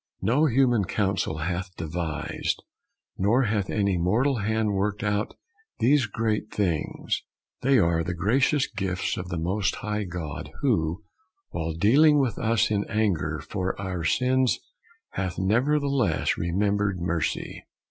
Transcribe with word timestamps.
No 0.23 0.47
human 0.47 0.85
counsel 0.85 1.37
hath 1.45 1.75
devised, 1.75 2.63
nor 3.19 3.43
hath 3.43 3.69
any 3.69 3.99
mortal 3.99 4.37
hand 4.37 4.73
worked 4.73 5.03
out 5.03 5.35
these 5.77 6.07
great 6.07 6.49
things. 6.51 7.21
They 7.61 7.77
are 7.77 8.03
the 8.03 8.15
gracious 8.15 8.65
gifts 8.65 9.15
of 9.15 9.29
the 9.29 9.37
Most 9.37 9.75
High 9.75 10.05
God, 10.05 10.49
who, 10.61 11.03
while 11.51 11.73
dealing 11.73 12.17
with 12.17 12.39
us 12.39 12.71
in 12.71 12.83
anger 12.89 13.43
for 13.47 13.79
our 13.79 14.03
sins, 14.03 14.57
hath 15.11 15.37
nevertheless 15.37 16.35
remembered 16.35 16.99
mercy. 16.99 17.67